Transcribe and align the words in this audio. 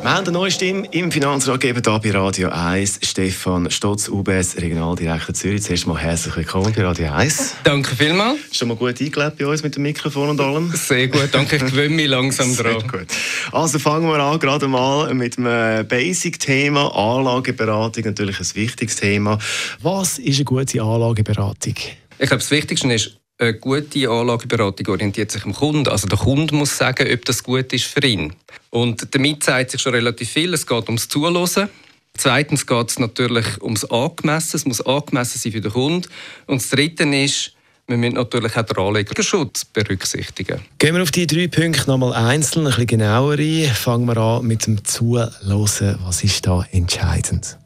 Wir 0.00 0.14
haben 0.14 0.24
eine 0.24 0.32
neue 0.32 0.50
Stimme 0.50 0.86
im 0.92 1.10
Finanzratgeber 1.10 1.80
hier 1.84 2.12
bei 2.12 2.18
Radio 2.18 2.48
1. 2.50 3.00
Stefan 3.02 3.68
Stotz, 3.70 4.08
UBS, 4.08 4.56
Regionaldirektor 4.56 5.34
Zürich. 5.34 5.62
Zuerst 5.64 5.88
mal 5.88 5.98
herzlich 5.98 6.36
willkommen 6.36 6.72
bei 6.72 6.84
Radio 6.84 7.12
1. 7.12 7.56
Danke 7.64 7.96
vielmals. 7.96 8.38
Schon 8.52 8.68
mal 8.68 8.76
gut 8.76 9.00
eingelebt 9.00 9.38
bei 9.38 9.46
uns 9.46 9.62
mit 9.64 9.74
dem 9.74 9.82
Mikrofon 9.82 10.30
und 10.30 10.40
allem? 10.40 10.72
Sehr 10.72 11.08
gut, 11.08 11.28
danke. 11.32 11.56
Ich 11.56 11.64
gewöhne 11.64 11.96
mich 11.96 12.06
langsam 12.06 12.46
dran. 12.56 12.80
Sehr 12.80 12.88
gut. 12.88 13.06
Also 13.50 13.80
fangen 13.80 14.08
wir 14.08 14.18
an, 14.20 14.38
gerade 14.38 14.68
mal 14.68 15.12
mit 15.14 15.36
einem 15.36 15.86
Basic-Thema. 15.86 16.94
Anlageberatung, 16.94 18.04
natürlich 18.04 18.38
ein 18.38 18.54
wichtiges 18.54 18.96
Thema. 18.96 19.38
Was 19.82 20.20
ist 20.20 20.36
eine 20.36 20.44
gute 20.44 20.80
Anlageberatung? 20.80 21.74
Ich 22.20 22.26
glaube, 22.26 22.38
das 22.40 22.50
Wichtigste 22.52 22.92
ist, 22.92 23.17
eine 23.38 23.54
gute 23.54 24.10
Anlageberatung 24.10 24.88
orientiert 24.88 25.30
sich 25.30 25.44
am 25.44 25.54
Kunden. 25.54 25.88
Also 25.88 26.08
der 26.08 26.18
Kunde 26.18 26.54
muss 26.54 26.76
sagen, 26.76 27.06
ob 27.12 27.24
das 27.24 27.42
gut 27.42 27.72
ist 27.72 27.84
für 27.84 28.04
ihn. 28.04 28.32
Und 28.70 29.14
damit 29.14 29.44
zeigt 29.44 29.70
sich 29.70 29.80
schon 29.80 29.94
relativ 29.94 30.30
viel. 30.30 30.52
Es 30.54 30.66
geht 30.66 30.86
ums 30.86 31.08
Zuhören. 31.08 31.68
Zweitens 32.16 32.66
geht 32.66 32.90
es 32.90 32.98
natürlich 32.98 33.62
ums 33.62 33.84
Angemessen. 33.84 34.56
Es 34.56 34.66
muss 34.66 34.80
angemessen 34.80 35.38
sein 35.38 35.52
für 35.52 35.60
den 35.60 35.72
Kunden. 35.72 36.08
Und 36.46 36.60
das 36.60 36.70
Dritte 36.70 37.04
ist, 37.04 37.52
wir 37.86 37.96
müssen 37.96 38.14
natürlich 38.14 38.56
auch 38.56 38.62
den 38.64 38.76
Anlegerschutz 38.76 39.64
berücksichtigen. 39.64 40.60
Gehen 40.78 40.94
wir 40.94 41.02
auf 41.02 41.12
die 41.12 41.26
drei 41.26 41.46
Punkte 41.46 41.88
nochmal 41.88 42.12
einzeln, 42.12 42.66
ein 42.66 42.70
bisschen 42.70 42.86
genauer 42.88 43.38
ein. 43.38 43.66
Fangen 43.72 44.06
wir 44.06 44.16
an 44.16 44.46
mit 44.46 44.66
dem 44.66 44.84
Zuhören. 44.84 45.32
Was 45.44 46.24
ist 46.24 46.46
da 46.46 46.66
entscheidend? 46.72 47.56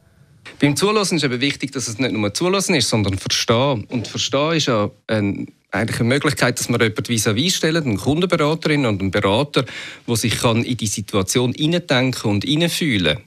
Beim 0.61 0.77
Zulassen 0.77 1.17
ist 1.17 1.23
eben 1.23 1.41
wichtig, 1.41 1.71
dass 1.71 1.87
es 1.87 1.97
nicht 1.97 2.13
nur 2.13 2.33
Zulassen 2.33 2.75
ist, 2.75 2.87
sondern 2.87 3.17
Verstehen. 3.17 3.83
Und 3.89 4.07
Verstehen 4.07 4.53
ist 4.53 4.67
ja 4.67 4.91
ein 5.07 5.47
eigentlich 5.73 5.99
eine 5.99 6.09
Möglichkeit, 6.09 6.59
dass 6.59 6.69
man 6.69 6.79
jemanden 6.79 7.05
vis-à-vis 7.05 7.55
stellen, 7.55 7.83
eine 7.83 7.95
Kundenberaterin 7.95 8.85
und 8.85 9.01
einen 9.01 9.11
Berater, 9.11 9.65
der 10.07 10.15
sich 10.15 10.39
kann 10.39 10.63
in 10.63 10.77
die 10.77 10.87
Situation 10.87 11.53
hineindenken 11.53 12.29
und 12.29 12.43
hineinfühlen 12.43 13.17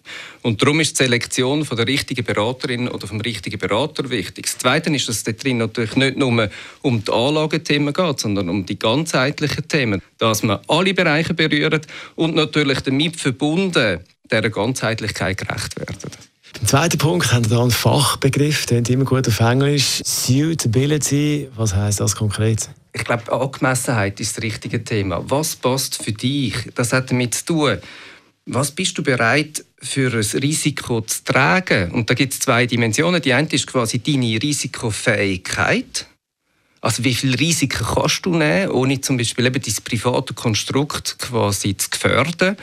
Und 0.43 0.63
darum 0.63 0.79
ist 0.79 0.93
die 0.93 1.05
Selektion 1.05 1.65
von 1.65 1.77
der 1.77 1.89
richtigen 1.89 2.25
Beraterin 2.25 2.89
oder 2.89 3.09
vom 3.09 3.21
richtigen 3.21 3.59
Berater 3.59 4.11
wichtig. 4.11 4.47
Das 4.47 4.59
Zweite 4.59 4.95
ist, 4.95 5.09
dass 5.09 5.17
es 5.17 5.25
dort 5.25 5.43
drin 5.43 5.59
natürlich 5.59 5.97
nicht 5.97 6.17
nur 6.17 6.49
um 6.83 7.05
die 7.05 7.13
Anlagethemen 7.13 7.93
geht, 7.93 8.21
sondern 8.21 8.49
um 8.49 8.65
die 8.65 8.79
ganzheitlichen 8.79 9.67
Themen, 9.67 10.01
dass 10.19 10.45
man 10.45 10.61
alle 10.69 10.95
Bereiche 10.95 11.35
berührt 11.35 11.87
und 12.15 12.37
natürlich 12.37 12.81
damit 12.81 13.17
verbunden 13.17 14.01
dieser 14.31 14.51
Ganzheitlichkeit 14.51 15.39
gerecht 15.39 15.79
werden. 15.79 15.97
Im 16.61 16.67
zweiten 16.67 16.99
Punkt 16.99 17.33
haben 17.33 17.49
wir 17.51 17.61
einen 17.61 17.71
Fachbegriff, 17.71 18.67
der 18.67 18.89
immer 18.89 19.05
gut 19.05 19.29
auf 19.29 19.41
Englisch. 19.41 20.01
Suitability, 20.05 21.49
was 21.55 21.75
heißt 21.75 22.01
das 22.01 22.17
konkret? 22.17 22.69
Ich 22.93 23.05
glaube, 23.05 23.31
Angemessenheit 23.31 24.19
ist 24.21 24.37
das 24.37 24.43
richtige 24.43 24.83
Thema. 24.83 25.23
Was 25.29 25.55
passt 25.55 26.03
für 26.03 26.13
dich? 26.13 26.55
Das 26.75 26.95
hat 26.95 27.11
damit 27.11 27.35
zu 27.35 27.45
tun. 27.45 27.79
Was 28.47 28.71
bist 28.71 28.97
du 28.97 29.03
bereit 29.03 29.65
für 29.83 30.13
ein 30.13 30.41
Risiko 30.41 31.03
zu 31.03 31.25
tragen? 31.25 31.91
Und 31.91 32.09
da 32.09 32.15
gibt 32.15 32.33
es 32.33 32.41
zwei 32.41 32.65
Dimensionen. 32.65 33.21
Die 33.21 33.35
eine 33.35 33.49
ist 33.49 33.67
quasi 33.67 33.99
deine 33.99 34.41
Risikofähigkeit. 34.41 36.07
Also 36.87 37.03
wie 37.03 37.15
viel 37.15 37.35
Risiken 37.35 37.85
kannst 37.85 38.25
du 38.27 38.31
nehmen, 38.31 38.71
ohne 38.71 39.01
zum 39.01 39.17
Beispiel 39.17 39.45
eben 39.47 39.61
dein 39.61 39.75
private 39.83 40.35
Konstrukt 40.35 41.19
quasi 41.19 41.77
zu 41.77 41.91
gefährden? 41.91 42.57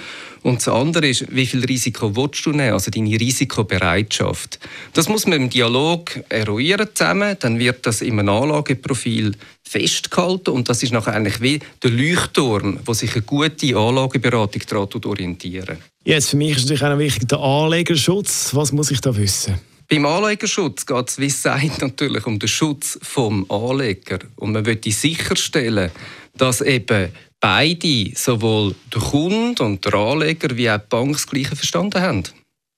Und 0.43 0.65
das 0.65 0.69
andere 0.69 1.09
ist, 1.09 1.25
wie 1.29 1.45
viel 1.45 1.65
Risiko 1.65 2.15
willst 2.15 2.45
du 2.45 2.51
nehmen, 2.51 2.71
also 2.71 2.89
deine 2.89 3.19
Risikobereitschaft. 3.19 4.59
Das 4.93 5.09
muss 5.09 5.27
man 5.27 5.41
im 5.41 5.49
Dialog 5.49 6.23
eruieren 6.29 6.87
zusammen, 6.93 7.35
dann 7.37 7.59
wird 7.59 7.85
das 7.85 8.01
im 8.01 8.17
Anlageprofil 8.17 9.33
festgehalten 9.61 10.51
und 10.51 10.69
das 10.69 10.83
ist 10.83 10.93
nachher 10.93 11.15
eigentlich 11.15 11.41
wie 11.41 11.59
der 11.83 11.91
Leuchtturm, 11.91 12.79
wo 12.85 12.93
sich 12.93 13.11
eine 13.15 13.23
gute 13.23 13.75
Anlageberatung 13.75 14.61
daran 14.69 15.03
orientieren. 15.03 15.79
Jetzt 16.05 16.29
für 16.29 16.37
mich 16.37 16.55
ist 16.55 16.69
natürlich 16.69 16.83
auch 16.83 16.97
wichtig 16.97 17.27
der 17.27 17.39
Anlegerschutz. 17.39 18.55
Was 18.55 18.71
muss 18.71 18.89
ich 18.89 19.01
da 19.01 19.13
wissen? 19.17 19.59
Beim 19.93 20.07
Anlegerschutz 20.07 20.87
geht 20.87 21.07
es, 21.07 21.19
wie 21.19 21.27
gesagt, 21.27 21.79
natürlich 21.83 22.25
um 22.25 22.39
den 22.39 22.49
Schutz 22.49 22.97
vom 23.03 23.45
Anleger. 23.51 24.17
Und 24.37 24.53
man 24.53 24.63
möchte 24.63 24.89
sicherstellen, 24.89 25.91
dass 26.35 26.61
eben 26.61 27.11
beide, 27.39 28.11
sowohl 28.15 28.73
der 28.91 29.01
Kunde 29.01 29.61
und 29.61 29.85
der 29.85 29.93
Anleger 29.93 30.57
wie 30.57 30.71
auch 30.71 30.79
die 30.79 30.87
Bank, 30.89 31.11
das 31.11 31.27
Gleiche 31.27 31.55
verstanden 31.55 32.01
haben. 32.01 32.23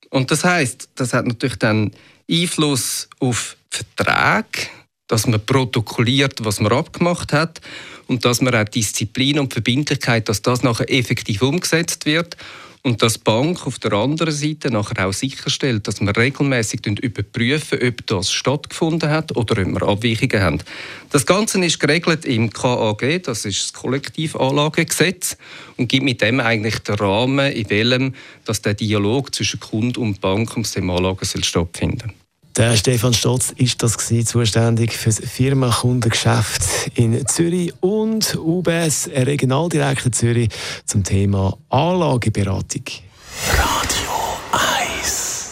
Und 0.10 0.30
das 0.30 0.44
heißt, 0.44 0.90
das 0.96 1.14
hat 1.14 1.26
natürlich 1.26 1.56
dann 1.56 1.92
Einfluss 2.30 3.08
auf 3.22 3.56
Verträge, 3.70 4.68
dass 5.08 5.26
man 5.26 5.40
protokolliert, 5.40 6.44
was 6.44 6.60
man 6.60 6.74
abgemacht 6.74 7.32
hat 7.32 7.62
und 8.08 8.26
dass 8.26 8.42
man 8.42 8.54
auch 8.54 8.66
Disziplin 8.66 9.40
und 9.40 9.54
Verbindlichkeit, 9.54 10.28
dass 10.28 10.42
das 10.42 10.64
nachher 10.64 10.92
effektiv 10.92 11.42
umgesetzt 11.44 12.06
wird 12.06 12.36
und 12.86 13.02
dass 13.02 13.16
die 13.16 13.22
Bank 13.24 13.66
auf 13.66 13.80
der 13.80 13.94
anderen 13.94 14.32
Seite 14.32 14.70
nachher 14.70 15.08
auch 15.08 15.12
sicherstellt, 15.12 15.88
dass 15.88 16.02
wir 16.02 16.16
regelmäßig 16.16 16.86
überprüfen, 16.86 17.80
ob 17.82 18.06
das 18.06 18.32
stattgefunden 18.32 19.10
hat 19.10 19.36
oder 19.36 19.60
ob 19.64 19.74
wir 19.74 19.82
Abweichungen 19.82 20.40
haben. 20.40 20.60
Das 21.10 21.26
Ganze 21.26 21.66
ist 21.66 21.80
geregelt 21.80 22.26
im 22.26 22.52
KAG, 22.52 23.24
das 23.24 23.46
ist 23.46 23.64
das 23.64 23.74
Kollektivanlagegesetz 23.74 25.36
und 25.78 25.90
gibt 25.90 26.06
mit 26.06 26.22
dem 26.22 26.40
eigentlich 26.40 26.78
den 26.80 26.96
Rahmen, 26.96 27.52
in 27.52 27.70
welchem 27.72 28.14
dass 28.46 28.62
der 28.62 28.76
Dialog 28.76 29.34
zwischen 29.34 29.60
Kunde 29.60 30.00
und 30.00 30.22
Bank 30.22 30.52
ums 30.52 30.74
Thema 30.74 30.98
Anlagen 30.98 31.26
stattfinden 31.26 32.10
soll. 32.10 32.25
Der 32.58 32.78
Stefan 32.78 33.14
Stotz 33.14 33.54
ist 33.58 33.84
das 33.84 33.98
zuständig 33.98 34.94
für 34.94 35.10
das 35.10 35.20
Firmenkundengeschäft 35.20 36.64
in 36.96 37.28
Zürich 37.28 37.74
und 37.82 38.34
UBS 38.38 39.10
Regionaldirektor 39.14 40.14
Zürich 40.14 40.48
zum 40.86 41.04
Thema 41.04 41.58
Anlageberatung. 41.70 42.84
Radio 43.52 44.12
1 45.02 45.50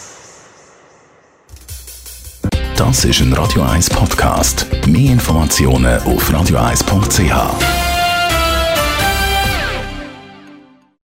Das 2.74 3.04
ist 3.04 3.20
ein 3.20 3.34
Radio 3.34 3.62
1 3.64 3.90
Podcast. 3.90 4.66
Mehr 4.86 5.12
Informationen 5.12 6.00
auf 6.04 6.30
radio1.ch. 6.30 7.83